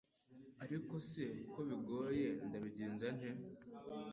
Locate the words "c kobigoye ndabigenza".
1.09-3.07